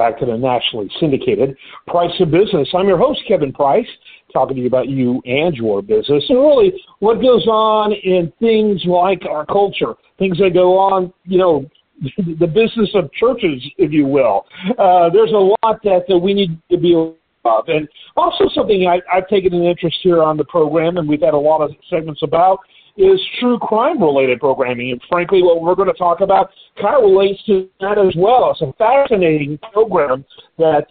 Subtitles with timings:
[0.00, 1.54] back to the nationally syndicated
[1.86, 2.66] Price of Business.
[2.72, 3.86] I'm your host, Kevin Price,
[4.32, 8.80] talking to you about you and your business and really what goes on in things
[8.86, 11.68] like our culture, things that go on, you know,
[12.16, 14.46] the business of churches, if you will.
[14.78, 17.12] Uh, there's a lot that, that we need to be aware
[17.44, 17.68] of.
[17.68, 17.86] And
[18.16, 21.38] also something I, I've taken an interest here on the program, and we've had a
[21.38, 22.60] lot of segments about,
[22.96, 24.92] is true crime related programming.
[24.92, 26.50] And frankly, what we're going to talk about
[26.80, 28.50] kind of relates to that as well.
[28.50, 30.24] It's a fascinating program
[30.58, 30.86] that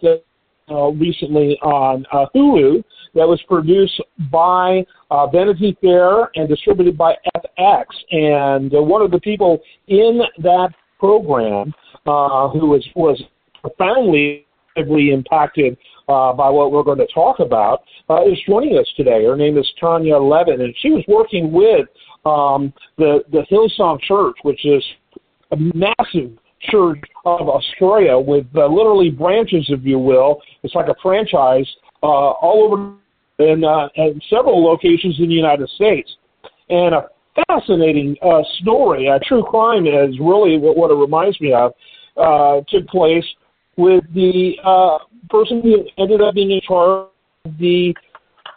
[0.70, 2.82] uh, recently on uh, Hulu
[3.14, 7.84] that was produced by uh, Vanity Fair and distributed by FX.
[8.10, 9.58] And uh, one of the people
[9.88, 11.74] in that program
[12.06, 13.20] uh, who was, was
[13.60, 14.46] profoundly
[14.88, 15.76] impacted
[16.08, 19.24] uh, by what we're going to talk about, uh, is joining us today.
[19.24, 21.86] Her name is Tanya Levin, and she was working with
[22.24, 24.84] um, the the Hillsong Church, which is
[25.52, 26.36] a massive
[26.70, 30.40] church of Australia with uh, literally branches, if you will.
[30.62, 31.68] It's like a franchise
[32.02, 32.94] uh, all over
[33.38, 36.10] in, uh, in several locations in the United States.
[36.68, 37.08] And a
[37.48, 41.72] fascinating uh, story, a true crime is really what, what it reminds me of,
[42.16, 43.24] uh, took place
[43.76, 47.08] with the uh, person who ended up being in charge
[47.44, 47.94] of the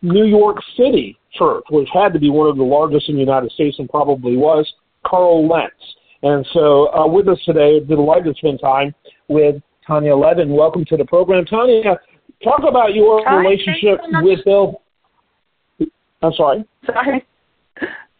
[0.02, 3.52] New York City church, which had to be one of the largest in the United
[3.52, 4.72] States and probably was,
[5.06, 5.73] Carl Lentz.
[6.23, 8.94] And so uh, with us today, delighted to spend time
[9.28, 10.50] with Tanya Levin.
[10.50, 11.45] Welcome to the program.
[11.45, 12.00] Tanya,
[12.44, 14.81] talk about your Hi, relationship so with Bill.
[16.22, 16.64] I'm sorry.
[16.86, 17.25] Sorry.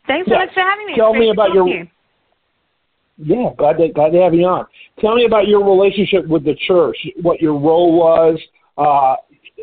[0.08, 0.46] Thanks so Yeah.
[0.46, 0.96] much for having me.
[0.96, 1.88] Tell me about your- you.
[3.26, 4.66] Yeah, glad to, glad to have you on.
[5.00, 8.38] Tell me about your relationship with the church, what your role was,
[8.78, 9.16] uh,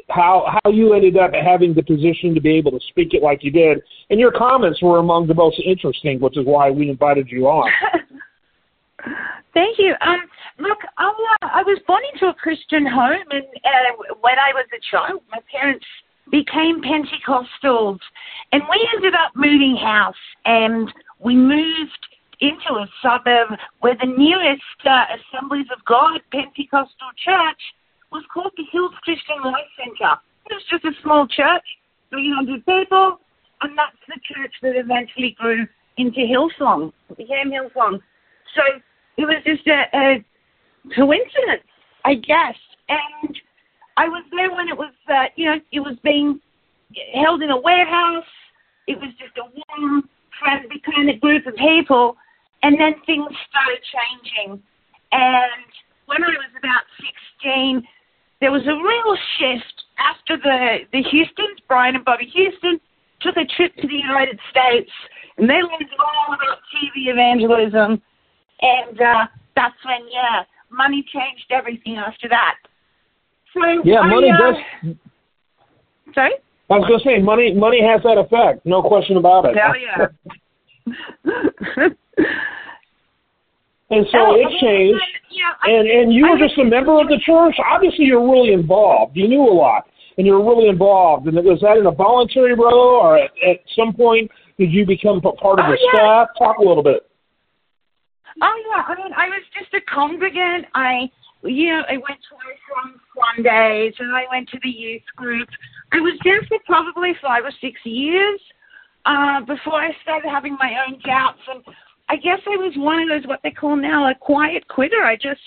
[0.09, 3.45] how how you ended up having the position to be able to speak it like
[3.45, 7.29] you did, and your comments were among the most interesting, which is why we invited
[7.29, 7.71] you on.
[9.55, 9.95] Thank you.
[10.01, 10.21] Um,
[10.59, 11.09] look, I,
[11.43, 15.23] uh, I was born into a Christian home, and uh, when I was a child,
[15.31, 15.85] my parents
[16.31, 17.99] became Pentecostals,
[18.53, 20.15] and we ended up moving house,
[20.45, 22.07] and we moved
[22.41, 27.61] into a suburb where the nearest uh, Assemblies of God Pentecostal church
[28.11, 30.17] was called the Hills Christian Life Center.
[30.49, 31.65] It was just a small church,
[32.11, 33.21] 300 people,
[33.63, 38.01] and that's the church that eventually grew into Hillsong, became Hillsong.
[38.57, 38.63] So
[39.17, 40.25] it was just a, a
[40.97, 41.69] coincidence,
[42.05, 42.57] I guess.
[42.89, 43.37] And
[43.97, 46.41] I was there when it was, uh, you know, it was being
[47.15, 48.25] held in a warehouse.
[48.87, 50.09] It was just a warm,
[50.41, 52.17] friendly kind of group of people.
[52.63, 54.63] And then things started changing.
[55.13, 55.71] And
[56.07, 56.85] when I was about
[57.43, 57.83] 16,
[58.41, 62.81] there was a real shift after the, the Houstons, Brian and Bobbie Houston,
[63.21, 64.91] took a trip to the United States.
[65.37, 68.03] And they learned all about TV evangelism.
[68.61, 72.57] And uh, that's when, yeah, money changed everything after that.
[73.55, 74.97] So Yeah, I, money uh, does.
[76.15, 76.35] Sorry?
[76.71, 79.57] I was going to say money money has that effect, no question about it.
[79.57, 80.07] Hell yeah.
[83.91, 85.03] and so Oh, it changed.
[85.31, 87.57] Yeah, I, And and you I were just a member of the church.
[87.65, 89.17] Obviously, you're really involved.
[89.17, 89.85] You knew a lot,
[90.19, 91.27] and you were really involved.
[91.27, 95.21] And was that in a voluntary role, or at, at some point did you become
[95.21, 95.93] part of Oh, the yeah.
[95.93, 96.29] staff?
[96.39, 97.07] Talk a little bit.
[98.43, 100.67] Oh yeah, I mean, I was just a congregant.
[100.75, 101.11] I,
[101.43, 102.95] you know, I went twice on
[103.37, 105.49] Sundays, and I went to the youth group.
[105.93, 108.41] I was there for probably five or six years
[109.05, 111.41] uh, before I started having my own doubts.
[111.53, 111.63] And
[112.11, 115.03] I guess I was one of those what they call now a quiet quitter.
[115.05, 115.41] I just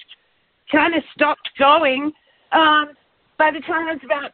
[0.72, 2.12] kind of stopped going
[2.54, 2.92] um,
[3.38, 4.32] by the time I was about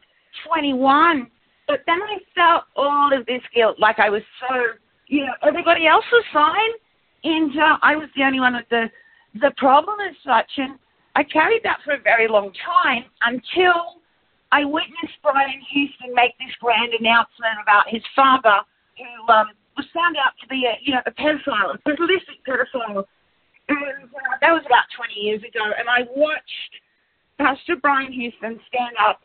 [0.48, 1.26] 21.
[1.66, 4.56] But then I felt all of this guilt, like I was so,
[5.08, 6.70] you know, everybody else was fine
[7.24, 8.86] and uh, I was the only one with the
[9.34, 10.76] the problem as such, and
[11.14, 14.02] I carried that for a very long time until
[14.50, 18.58] I witnessed Brian Houston make this grand announcement about his father,
[18.98, 19.46] who um,
[19.80, 23.04] was found out to be a you know a pedophile, a prolific pedophile,
[23.68, 25.64] and uh, that was about 20 years ago.
[25.78, 26.72] And I watched
[27.38, 29.20] Pastor Brian Houston stand up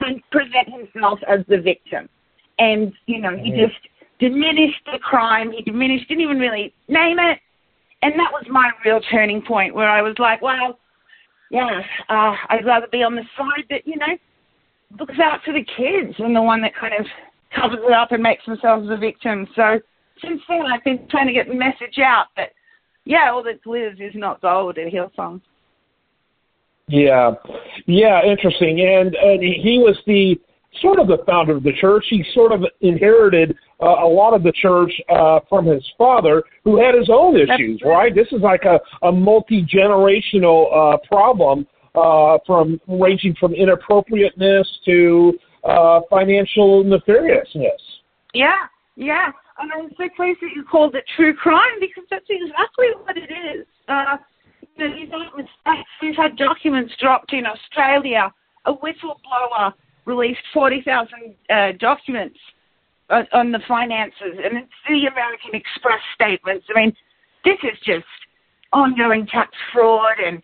[0.00, 2.08] and present himself as the victim,
[2.58, 3.68] and you know he Mhm.
[3.68, 3.80] just
[4.18, 5.52] diminished the crime.
[5.52, 7.38] He diminished, didn't even really name it.
[8.02, 10.78] And that was my real turning point where I was like, well,
[11.50, 14.16] yeah, uh, I'd rather be on the side that, you know,
[14.98, 17.06] looks out for the kids than the one that kind of
[17.54, 19.46] covers it up and makes themselves the victim.
[19.54, 19.80] So
[20.22, 22.50] since then, I've been trying to get the message out that,
[23.04, 25.40] yeah, all that glitters is not gold at Hillsong.
[26.88, 27.32] Yeah,
[27.86, 28.80] yeah, interesting.
[28.80, 30.40] And and he was the
[30.80, 32.04] sort of the founder of the church.
[32.08, 36.80] He sort of inherited uh, a lot of the church uh, from his father, who
[36.82, 37.82] had his own issues.
[37.84, 37.90] right.
[37.90, 38.14] Right?
[38.14, 45.34] This is like a a multi generational uh, problem uh, from ranging from inappropriateness to
[45.64, 47.80] uh, financial nefariousness.
[48.32, 48.66] Yeah,
[48.96, 49.28] yeah.
[49.58, 53.30] And I'm so pleased that you called it true crime because that's exactly what it
[53.30, 53.66] is.
[53.88, 54.16] Uh,
[54.76, 55.90] you know, these mistakes.
[56.00, 58.32] We've had documents dropped in Australia.
[58.66, 59.72] A whistleblower
[60.04, 62.38] released 40,000 uh, documents
[63.10, 66.66] on, on the finances, and it's the American Express statements.
[66.74, 66.92] I mean,
[67.44, 68.06] this is just
[68.72, 70.42] ongoing tax fraud and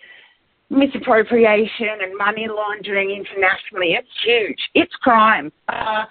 [0.70, 3.94] misappropriation and money laundering internationally.
[3.94, 4.58] It's huge.
[4.75, 5.52] It's crime.
[5.69, 6.05] Uh,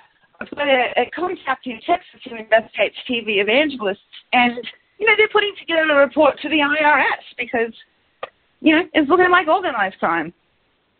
[0.49, 3.99] Got a, a contact in Texas who investigates TV evangelists,
[4.33, 4.57] and
[4.99, 7.73] you know they're putting together a report to the IRS because
[8.61, 10.33] you know it's looking like organized crime.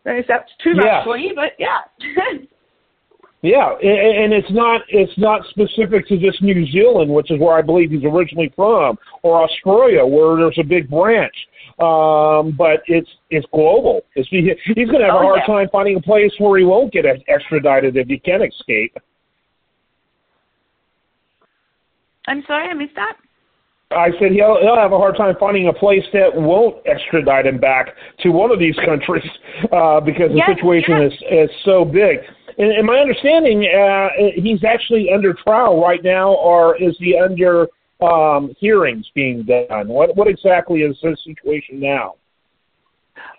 [0.04, 1.04] So that's too much yeah.
[1.04, 1.80] for you, but yeah.
[3.44, 7.62] Yeah, and it's not it's not specific to just New Zealand, which is where I
[7.62, 11.36] believe he's originally from, or Australia, where there's a big branch.
[11.78, 14.04] Um, but it's it's global.
[14.16, 15.54] It's, he's going to have oh, a hard yeah.
[15.54, 18.96] time finding a place where he won't get extradited if he can escape.
[22.28, 23.18] I'm sorry, I missed that.
[23.92, 27.60] I said he'll he'll have a hard time finding a place that won't extradite him
[27.60, 27.90] back
[28.22, 29.24] to one of these countries
[29.72, 31.12] uh, because the yes, situation yes.
[31.12, 32.20] is is so big.
[32.58, 37.68] And, and my understanding, uh, he's actually under trial right now, or is he under
[38.02, 39.88] um, hearings being done?
[39.88, 42.16] What what exactly is the situation now?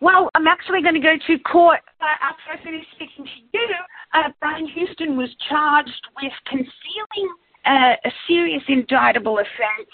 [0.00, 3.68] Well, I'm actually going to go to court uh, after I finish speaking to you.
[4.14, 7.34] Uh, Brian Houston was charged with concealing
[7.66, 9.90] a serious indictable offence,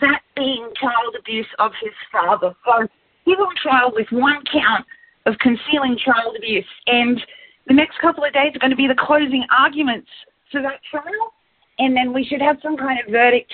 [0.00, 2.54] that being child abuse of his father.
[2.64, 2.86] So
[3.24, 4.86] he's on trial with one count
[5.26, 7.20] of concealing child abuse, and
[7.66, 10.08] the next couple of days are going to be the closing arguments
[10.50, 11.32] for that trial,
[11.78, 13.52] and then we should have some kind of verdict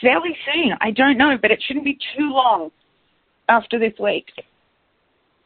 [0.00, 0.72] fairly soon.
[0.80, 2.70] I don't know, but it shouldn't be too long
[3.48, 4.26] after this week.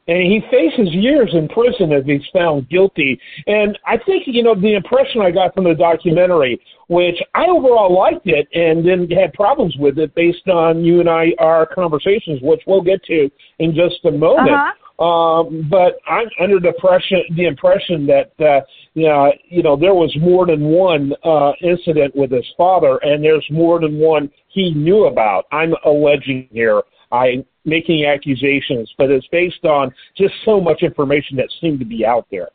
[0.08, 3.20] And he faces years in prison if he's found guilty.
[3.46, 7.92] And I think, you know, the impression I got from the documentary, which I overall
[7.92, 12.40] liked it and then had problems with it based on you and I, our conversations,
[12.42, 14.50] which we'll get to in just a moment.
[14.50, 14.72] Uh-huh.
[14.98, 18.64] Um, but I'm under the impression, the impression that, uh,
[18.94, 23.22] you know, you know, there was more than one, uh, incident with his father and
[23.22, 25.44] there's more than one he knew about.
[25.52, 26.82] I'm alleging here.
[27.12, 32.06] I making accusations, but it's based on just so much information that seemed to be
[32.06, 32.48] out there.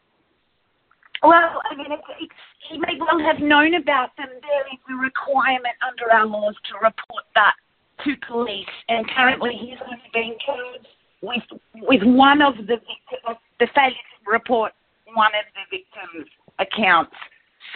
[1.21, 2.33] Well, I mean, it's, it's,
[2.69, 4.27] he may well have known about them.
[4.29, 7.53] There is a requirement under our laws to report that
[8.05, 10.87] to police, and currently he's only being charged
[11.21, 11.43] with
[11.75, 14.71] with one of the victim, the failure to report
[15.13, 17.13] one of the victims' accounts.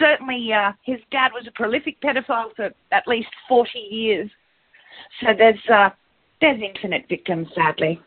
[0.00, 4.30] Certainly, uh, his dad was a prolific pedophile for at least 40 years.
[5.20, 5.90] So there's uh,
[6.40, 8.00] there's infinite victims, sadly.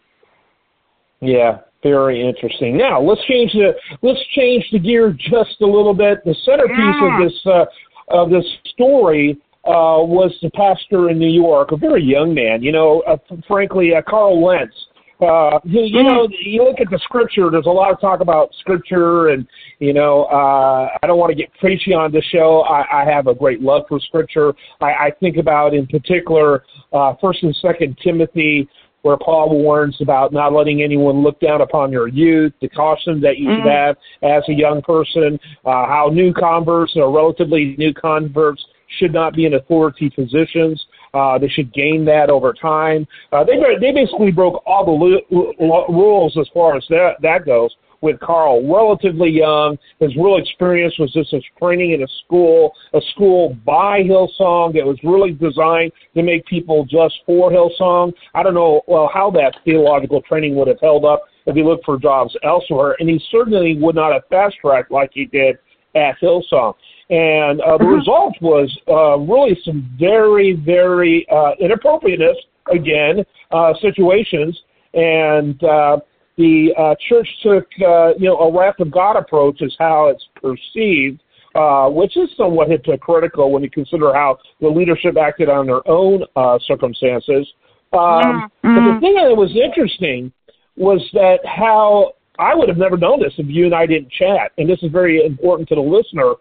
[1.22, 2.78] Yeah, very interesting.
[2.78, 6.24] Now let's change the let's change the gear just a little bit.
[6.26, 7.24] The centerpiece Yeah.
[7.24, 7.66] of this uh,
[8.10, 12.64] of this story uh, was the pastor in New York, a very young man.
[12.64, 13.18] You know, uh,
[13.48, 14.74] frankly, uh, Carl Lentz.
[15.22, 17.50] Uh, you, you know, you look at the scripture.
[17.52, 19.46] There's a lot of talk about scripture, and
[19.80, 22.62] you know, uh, I don't want to get preachy on the show.
[22.62, 24.54] I, I have a great love for scripture.
[24.80, 26.64] I, I think about, in particular,
[26.94, 28.70] uh, First and Second Timothy,
[29.02, 33.38] where Paul warns about not letting anyone look down upon your youth, the caution that
[33.38, 38.64] you should have as a young person, uh, how new converts or relatively new converts
[38.98, 40.84] should not be in authority positions.
[41.14, 43.08] Uh, they should gain that over time.
[43.32, 47.46] Uh, they they basically broke all the lu- lu- rules as far as that that
[47.46, 47.76] goes.
[48.02, 53.02] With Carl, relatively young, his real experience was just his training in a school, a
[53.12, 58.14] school by Hillsong that was really designed to make people just for Hillsong.
[58.34, 61.84] I don't know well how that theological training would have held up if he looked
[61.84, 65.58] for jobs elsewhere, and he certainly would not have fast tracked like he did
[65.96, 66.76] at Hillsong.
[67.10, 72.38] And uh, the result was uh, really some very, very uh, inappropriateness,
[72.72, 74.60] again, uh, situations.
[74.94, 75.98] And uh,
[76.38, 80.24] the uh, church took, uh, you know, a wrath of God approach is how it's
[80.36, 81.22] perceived,
[81.56, 86.24] uh, which is somewhat hypocritical when you consider how the leadership acted on their own
[86.36, 87.48] uh, circumstances.
[87.92, 90.32] Um, But the thing that was interesting
[90.78, 94.52] was that how I would have never known this if you and I didn't chat,
[94.58, 96.36] and this is very important to the listener.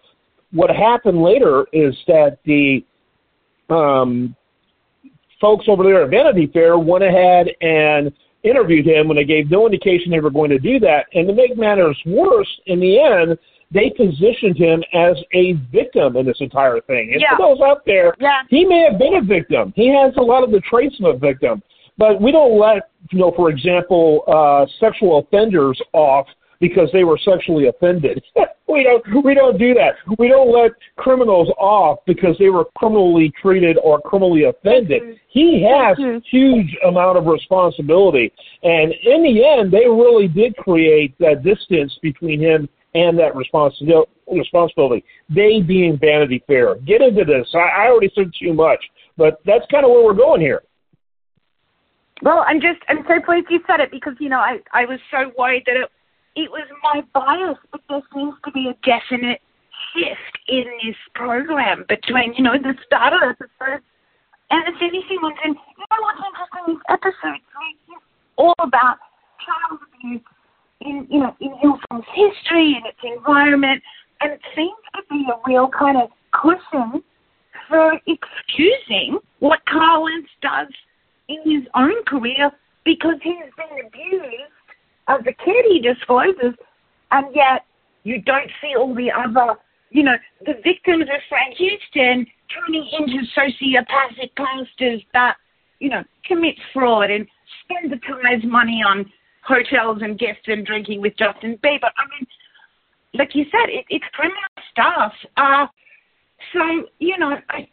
[0.53, 2.85] What happened later is that the
[3.69, 4.35] um,
[5.41, 8.13] folks over there at Vanity Fair went ahead and
[8.45, 11.07] interviewed him when they gave no indication they were going to do that.
[11.13, 13.39] And to make matters worse, in the end,
[13.71, 17.13] they positioned him as a victim in this entire thing.
[17.13, 17.37] And Yeah.
[17.37, 18.43] for those out there, Yeah.
[18.49, 19.73] he may have been a victim.
[19.77, 21.63] He has a lot of the traits of a victim.
[21.99, 26.29] but we don't let, you know, for example, uh, sexual offenders off
[26.61, 28.23] because they were sexually offended.
[28.69, 29.95] we don't we don't do that.
[30.19, 35.03] We don't let criminals off because they were criminally treated or criminally offended.
[35.03, 35.13] Mm-hmm.
[35.29, 36.19] He has mm-hmm.
[36.31, 42.41] huge amount of responsibility, and in the end, they really did create that distance between
[42.41, 44.11] him and that responsibility.
[44.31, 45.05] Responsibility.
[45.31, 46.75] They being Vanity Fair.
[46.87, 47.49] Get into this.
[47.55, 48.79] I, I already said too much,
[49.17, 50.63] but that's kind of where we're going here.
[52.23, 54.99] Well, I'm just I'm so pleased you said it because you know I I was
[55.11, 55.91] so worried that it
[56.39, 59.43] it was my bias, but there seems to be a definite
[59.91, 63.83] shift in this program between, you know, the start of episode
[64.51, 65.35] and the finishing ones.
[65.43, 66.79] And you know what's interesting?
[66.79, 67.99] These episodes are
[68.39, 69.03] all about
[69.43, 70.23] child abuse
[70.81, 73.83] in, you know, in Hillsong's history and its environment,
[74.21, 77.03] and it seems to be a real kind of cushion
[77.67, 80.71] for excusing what Carl Lentz does
[81.27, 82.53] in his own career
[82.85, 84.55] because he's been abused
[85.09, 86.55] as a kid he discloses,
[87.11, 87.65] and yet
[88.05, 89.59] you don't see all the other,
[89.91, 95.37] you know, the victims of Frank Houston turning into sociopathic pastors that,
[95.81, 97.27] you know, commit fraud and
[97.65, 99.11] spend the time's money on
[99.43, 101.91] hotels and gifts and drinking with Justin Bieber.
[101.97, 102.27] I mean,
[103.15, 104.39] like you said, it, it's criminal
[104.71, 105.13] stuff.
[105.37, 105.67] Uh,
[106.53, 107.67] so, you know, I,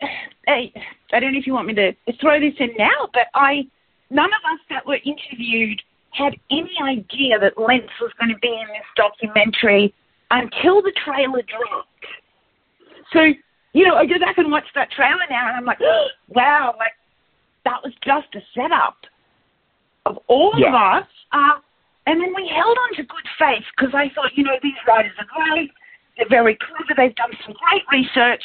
[0.47, 0.71] I,
[1.13, 3.67] I don't know if you want me to throw this in now, but I,
[4.09, 5.81] none of us that were interviewed–
[6.15, 9.93] had any idea that Lentz was going to be in this documentary
[10.31, 12.05] until the trailer dropped.
[13.13, 13.21] So,
[13.73, 16.75] you know, I go back and watch that trailer now and I'm like, oh, wow,
[16.77, 16.95] like
[17.65, 18.97] that was just a setup
[20.05, 20.69] of all yeah.
[20.69, 21.09] of us.
[21.31, 21.59] Uh,
[22.07, 25.11] and then we held on to good faith because I thought, you know, these writers
[25.17, 25.71] are great.
[26.17, 26.93] They're very clever.
[26.95, 28.43] They've done some great research.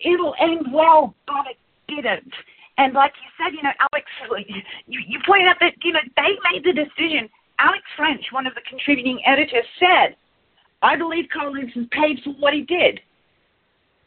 [0.00, 2.32] It'll end well, but it didn't.
[2.78, 4.06] And like you said, you know, Alex,
[4.86, 7.28] you, you pointed out that, you know, they made the decision.
[7.58, 10.14] Alex French, one of the contributing editors, said,
[10.80, 13.00] I believe Carl Collins is paid for what he did.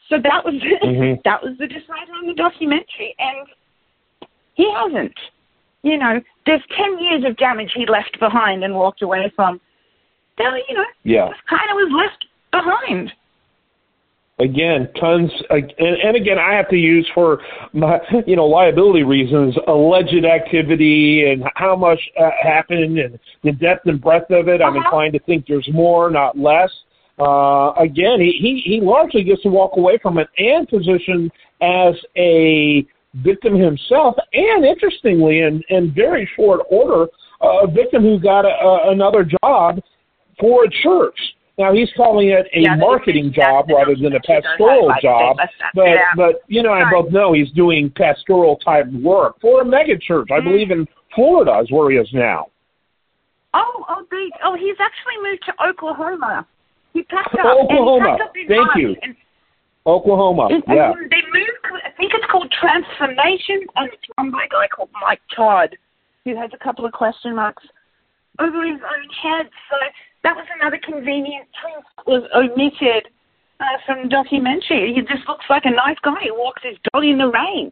[0.07, 1.19] So that was mm-hmm.
[1.23, 3.47] that was the decider on the documentary, and
[4.55, 5.15] he hasn't.
[5.83, 9.59] You know, there's ten years of damage he left behind and walked away from.
[10.37, 13.11] That you know, yeah, kind of was left behind
[14.41, 17.41] again, tons, and, and again, I have to use for
[17.73, 23.87] my, you know, liability reasons, alleged activity and how much uh, happened and the depth
[23.87, 24.61] and breadth of it.
[24.61, 24.85] I'm uh-huh.
[24.85, 26.71] inclined to think there's more, not less.
[27.19, 31.29] Uh, again, he, he, he largely gets to walk away from it and position
[31.61, 37.07] as a victim himself, and interestingly, in, in very short order,
[37.41, 39.79] uh, a victim who got a, a, another job
[40.39, 41.19] for a church.
[41.61, 45.37] Now he's calling it a yeah, marketing job rather than a pastoral job,
[45.75, 45.99] but yeah.
[46.15, 50.29] but you know I both know he's doing pastoral type work for a mega church.
[50.31, 50.45] I mm.
[50.45, 52.47] believe in Florida is where he is now.
[53.53, 56.47] Oh, oh, they, oh, he's actually moved to Oklahoma.
[56.93, 57.45] He packed up.
[57.45, 58.17] Oklahoma.
[58.17, 58.95] Packed up Thank you.
[59.03, 59.15] And,
[59.85, 60.47] Oklahoma.
[60.49, 60.93] And, yeah.
[60.93, 61.83] And they moved.
[61.85, 65.77] I think it's called Transformation, and it's run by a guy called Mike Todd,
[66.25, 67.63] who has a couple of question marks
[68.39, 69.49] over his own head.
[69.69, 69.75] So
[70.23, 73.09] that was another convenient truth that was omitted
[73.59, 74.93] uh, from the documentary.
[74.93, 77.71] He just looks like a nice guy who walks his dog in the rain.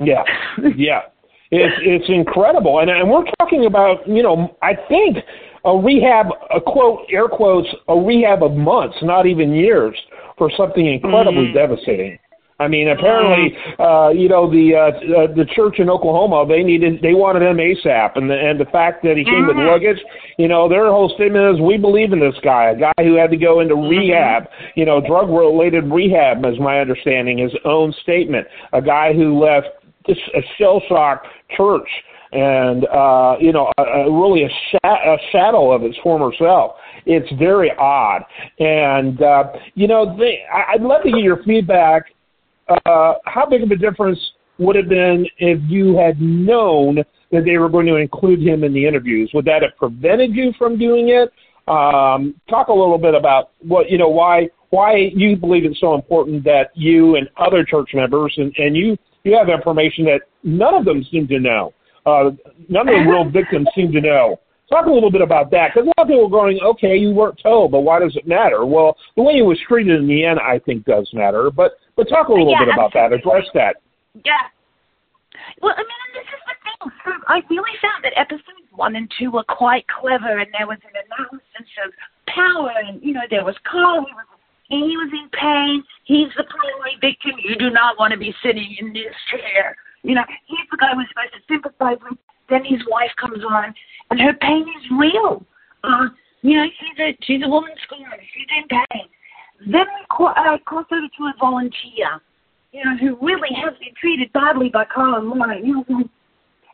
[0.00, 0.22] Yeah,
[0.76, 1.02] yeah.
[1.50, 5.16] It's it's incredible, and and we're talking about you know I think
[5.64, 9.96] a rehab a quote air quotes a rehab of months, not even years,
[10.36, 11.56] for something incredibly mm-hmm.
[11.56, 12.18] devastating.
[12.60, 17.00] I mean, apparently, uh, you know, the uh, uh, the church in Oklahoma they needed
[17.02, 19.58] they wanted him ASAP, and the and the fact that he came mm-hmm.
[19.58, 20.02] with luggage,
[20.38, 23.30] you know, their whole statement is we believe in this guy, a guy who had
[23.30, 24.10] to go into mm-hmm.
[24.10, 29.38] rehab, you know, drug related rehab, as my understanding, his own statement, a guy who
[29.38, 29.68] left
[30.08, 31.22] this, a shell shock
[31.56, 31.88] church
[32.32, 36.72] and uh, you know, a, a really a, sh- a shadow of its former self.
[37.06, 38.22] It's very odd,
[38.58, 42.02] and uh, you know, they, I'd love to get your feedback
[42.68, 44.18] uh, how big of a difference
[44.58, 46.96] would have been if you had known
[47.30, 49.30] that they were going to include him in the interviews?
[49.34, 51.32] Would that have prevented you from doing it?
[51.68, 55.94] Um, talk a little bit about what you know why why you believe it's so
[55.94, 60.74] important that you and other church members and, and you you have information that none
[60.74, 61.74] of them seem to know.
[62.06, 62.30] Uh,
[62.68, 64.40] none of the real victims seem to know.
[64.68, 67.10] Talk a little bit about that, because a lot of people are going, okay, you
[67.10, 68.66] weren't told, but why does it matter?
[68.66, 71.50] Well, the way it was treated in the end, I think, does matter.
[71.50, 73.12] But but talk a little yeah, bit about that.
[73.12, 73.76] Address that.
[74.24, 74.52] Yeah.
[75.62, 76.92] Well, I mean, this is the thing.
[77.00, 80.78] So I really found that episodes one and two were quite clever, and there was
[80.84, 81.92] an analysis of
[82.28, 84.04] power, and you know, there was Carl.
[84.04, 84.28] He was
[84.68, 85.82] he was in pain.
[86.04, 87.40] He's the primary victim.
[87.40, 89.74] You do not want to be sitting in this chair.
[90.04, 92.20] You know, here's the guy we're supposed to sympathize with.
[92.48, 93.74] Then his wife comes on,
[94.10, 95.44] and her pain is real.
[95.84, 96.08] Uh,
[96.42, 98.22] you know, she's a she's a woman scorned.
[98.34, 99.06] She's in pain.
[99.66, 102.22] Then we co- uh, cross over to a volunteer,
[102.72, 105.58] you know, who really has been treated badly by Carl and Laura.
[105.58, 106.08] You know,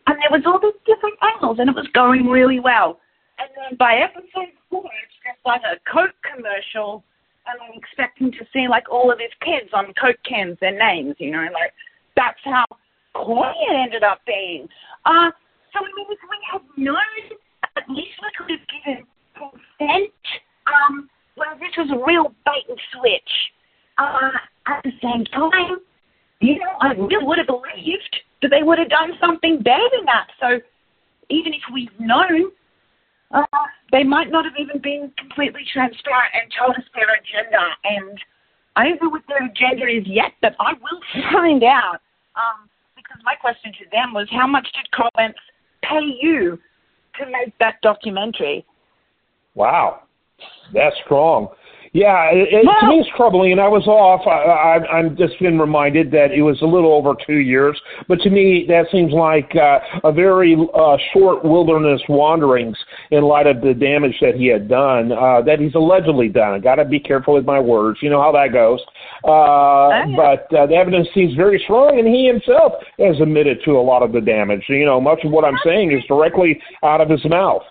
[0.06, 3.00] and there was all these different angles, and it was going really well.
[3.38, 7.02] And then by episode four, it's just like a Coke commercial,
[7.46, 11.16] and I'm expecting to see like all of his kids on Coke cans, their names,
[11.18, 11.72] you know, like
[12.16, 12.64] that's how
[13.14, 14.68] corny it ended up being.
[15.06, 15.30] Uh,
[15.74, 17.38] so I mean, if we had known,
[17.76, 20.14] at least we could have given consent.
[20.70, 23.32] Um, well, this was a real bait and switch.
[23.98, 25.82] Uh, at the same time,
[26.40, 30.06] you know, I really would have believed that they would have done something better than
[30.06, 30.30] that.
[30.40, 30.62] So
[31.30, 32.50] even if we've known,
[33.30, 37.62] uh, they might not have even been completely transparent and told us their agenda.
[37.82, 38.18] And
[38.76, 41.00] I don't know what their agenda is yet, but I will
[41.32, 41.98] find out.
[42.34, 45.38] Um, because my question to them was, how much did Collins
[45.88, 46.58] pay you
[47.18, 48.64] to make that documentary?
[49.54, 50.02] Wow,
[50.72, 51.48] that's strong.
[51.94, 54.26] Yeah, it, it, to me it's troubling, and I was off.
[54.26, 58.18] I, I, I'm just been reminded that it was a little over two years, but
[58.22, 62.76] to me that seems like uh, a very uh, short wilderness wanderings
[63.12, 66.60] in light of the damage that he had done, uh, that he's allegedly done.
[66.60, 68.00] Got to be careful with my words.
[68.02, 68.80] You know how that goes.
[69.22, 70.02] Uh.
[70.18, 74.02] But uh, the evidence seems very strong, and he himself has admitted to a lot
[74.02, 74.64] of the damage.
[74.68, 77.62] You know, much of what I'm saying is directly out of his mouth.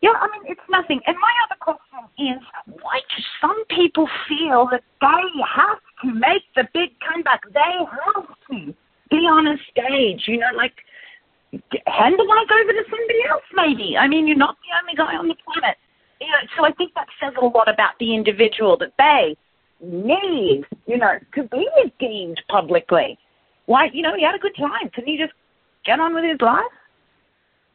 [0.00, 1.00] Yeah, I mean, it's nothing.
[1.06, 1.56] And my other
[2.04, 2.42] question is,
[2.82, 7.42] why do some people feel that they have to make the big comeback?
[7.52, 8.74] They have to
[9.10, 10.74] be on a stage, you know, like
[11.86, 13.96] hand the mic over to somebody else, maybe.
[13.96, 15.76] I mean, you're not the only guy on the planet.
[16.20, 19.36] You know, so I think that says a lot about the individual that they
[19.84, 23.18] need, you know, to be redeemed publicly.
[23.66, 24.90] Why, you know, he had a good time.
[24.94, 25.32] Couldn't he just
[25.84, 26.64] get on with his life?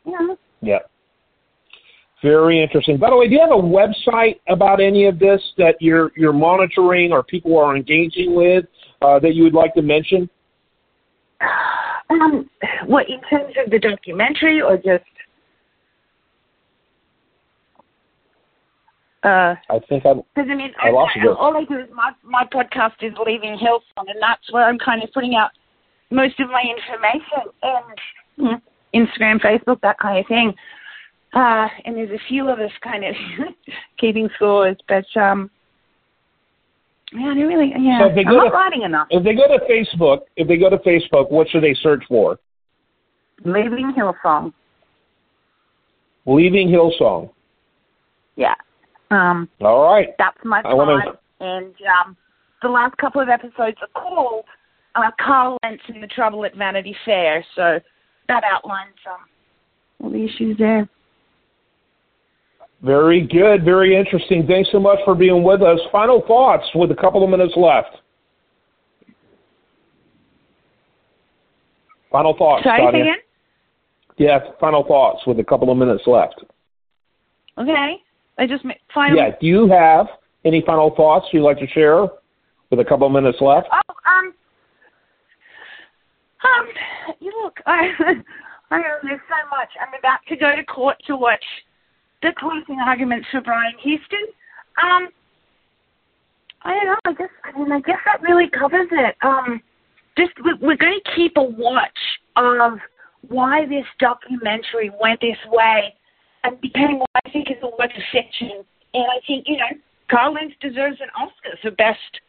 [0.06, 0.38] You know?
[0.62, 0.80] Yeah.
[2.22, 2.98] Very interesting.
[2.98, 6.34] By the way, do you have a website about any of this that you're you're
[6.34, 8.66] monitoring or people are engaging with
[9.02, 10.30] uh, that you would like to mention?
[12.10, 12.50] Um,
[12.88, 15.06] what in terms of the documentary or just?
[19.24, 20.14] Uh, I think I.
[20.14, 21.32] Because I mean, I lost I, you.
[21.32, 25.04] all I do is my my podcast is Leaving Hillsong, and that's where I'm kind
[25.04, 25.52] of putting out
[26.12, 28.62] most of my information and
[28.94, 30.54] Instagram, Facebook, that kind of thing.
[31.34, 33.14] Uh, and there's a few of us kind of
[34.00, 35.50] keeping scores, but um,
[37.14, 39.08] yeah, don't really, yeah, So if they I'm go not to- writing enough.
[39.12, 42.40] If they go to Facebook, if they go to Facebook, what should they search for?
[43.46, 44.54] Leaving Hillsong,
[46.26, 47.30] Leaving Hillsong.
[48.36, 48.56] yeah.
[49.12, 50.10] Um, All right.
[50.20, 51.74] that's my I wanna- And
[52.06, 52.16] um,
[52.62, 54.46] the last couple of episodes are called
[54.96, 57.80] uh, Carl Lentz and the Trouble at Vanity Fair, so
[58.28, 59.18] that outlines um,
[60.04, 60.88] all the issues there.
[62.82, 63.66] Very good.
[63.66, 64.48] Very interesting.
[64.48, 65.80] Thanks so much for being with us.
[65.92, 67.98] Final thoughts with a couple of minutes left.
[72.12, 73.02] Final thoughts, Sorry, say Tanya.
[73.02, 73.16] again?
[74.18, 76.44] Yeah, final thoughts with a couple of minutes left.
[77.58, 77.98] Okay.
[78.38, 79.18] I just ma- final.
[79.18, 79.32] Yeah.
[79.40, 80.08] Do you have
[80.46, 82.08] any final thoughts you'd like to share
[82.70, 83.68] with a couple of minutes left?
[83.72, 84.34] Oh, um,
[86.44, 86.68] um,
[87.20, 87.90] you look, I,
[88.72, 89.70] I know there's so much.
[89.80, 91.44] I'm about to go to court to watch
[92.22, 94.26] the closing arguments for Brian Houston.
[94.82, 95.10] Um,
[96.64, 96.96] I don't know.
[97.06, 99.16] I guess I mean I guess that really covers it.
[99.22, 99.62] Um,
[100.18, 102.00] just we- we're going to keep a watch
[102.36, 102.80] of
[103.28, 105.94] why this documentary went this way,
[106.44, 108.64] and became what I think is a work fiction.
[108.94, 109.72] And I think you know
[110.10, 112.20] Carl Lentz deserves an Oscar for best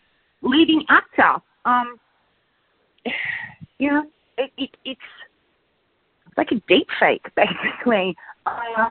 [0.43, 1.43] leading actor.
[1.65, 1.99] Um,
[3.79, 4.05] you know,
[4.39, 5.01] it, it, it's
[6.37, 8.17] like a deep fake, basically.
[8.47, 8.91] Uh,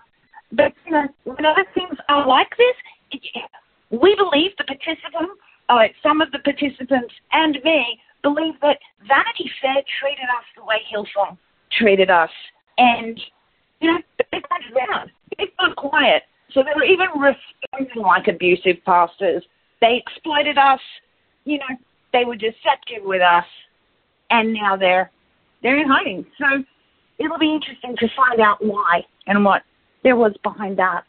[0.51, 3.21] but you know, whenever things are like this,
[3.91, 9.81] we believe the participants, uh, some of the participants and me, believe that Vanity Fair
[9.99, 11.37] treated us the way Hillsong
[11.71, 12.31] treated us,
[12.77, 13.19] and
[13.79, 13.99] you know,
[14.31, 15.11] they went around.
[15.37, 16.23] They've gone quiet.
[16.51, 19.43] So they were even responding like abusive pastors.
[19.81, 20.79] They exploited us.
[21.45, 21.77] You know,
[22.11, 23.45] they were deceptive with us,
[24.29, 25.11] and now they're
[25.61, 26.25] they're in hiding.
[26.37, 26.63] So
[27.19, 29.61] it'll be interesting to find out why and what
[30.03, 31.03] there was behind that.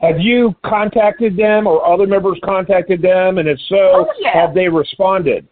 [0.00, 3.38] Have you contacted them or other members contacted them?
[3.38, 4.32] And if so, Oh, yeah.
[4.34, 5.46] have they responded?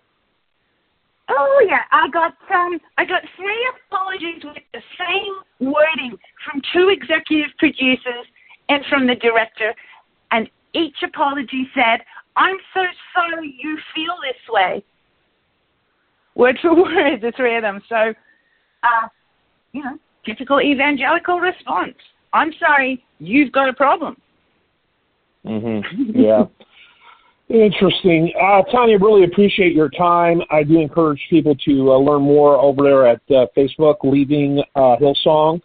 [1.29, 6.89] Oh yeah, I got um I got three apologies with the same wording from two
[6.91, 8.27] executive producers
[8.69, 9.73] and from the director,
[10.33, 12.05] and each apology said,
[12.37, 12.81] "I'm so
[13.15, 14.85] sorry you feel this way."
[16.35, 17.81] word for word, the three of them.
[17.89, 18.15] So,
[18.83, 19.09] uh,
[19.73, 21.95] you know, typical evangelical response.
[22.33, 24.17] I'm sorry, you've got a problem.
[25.47, 26.11] Mm-hmm.
[26.21, 26.45] Yeah.
[27.49, 28.33] Interesting.
[28.41, 30.41] Uh, Tanya, I really appreciate your time.
[30.51, 34.97] I do encourage people to uh, learn more over there at uh, Facebook, Leaving uh,
[34.99, 35.61] Hillsong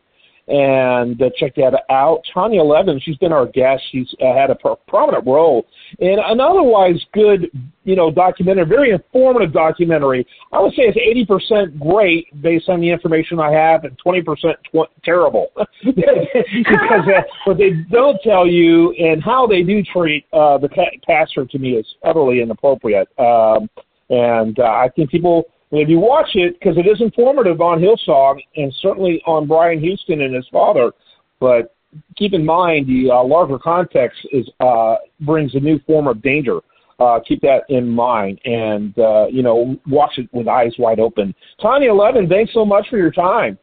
[0.48, 2.22] and uh, check that out.
[2.34, 3.84] Tanya Levin, she's been our guest.
[3.92, 4.56] She's uh, had a
[4.88, 5.66] prominent role
[6.00, 7.52] in an otherwise good,
[7.84, 10.26] you know, documentary, very informative documentary.
[10.54, 14.22] I would say it's eighty percent great based on the information I have, and twenty
[14.22, 15.52] percent tw- terrible
[15.84, 20.70] because uh, what they don't tell you and how they do treat uh, the
[21.06, 23.08] pastor to me is utterly inappropriate.
[23.20, 23.70] Um,
[24.10, 27.80] and uh, I think people and if you watch it, because it is informative on
[27.80, 30.94] Hillsong and certainly on Brian Houston and his father,
[31.40, 31.76] but
[32.16, 36.60] keep in mind the uh, larger context is uh, brings a new form of danger.
[37.00, 41.36] Uh, keep that in mind, and uh, you know, watch it with eyes wide open.
[41.62, 43.58] Tanya Levin, thanks so much for your time.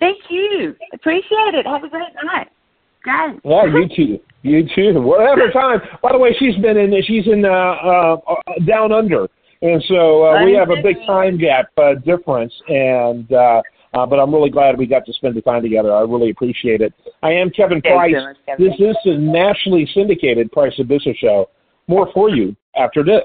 [0.00, 0.74] Thank you.
[0.94, 1.66] Appreciate it.
[1.66, 2.48] Have a great night.
[3.02, 3.40] Great.
[3.44, 4.20] Yeah, you too.
[4.42, 5.00] You too.
[5.02, 5.80] Whatever time.
[6.02, 6.94] By the way, she's been in.
[7.04, 8.16] She's in uh, uh,
[8.66, 9.28] down under
[9.62, 13.62] and so uh, we have a big time gap uh, difference, and uh,
[13.94, 15.94] uh, but I'm really glad we got to spend the time together.
[15.94, 16.92] I really appreciate it.
[17.22, 18.14] I am Kevin Price.
[18.58, 21.48] This is the nationally syndicated Price of Business show.
[21.86, 23.24] More for you after this.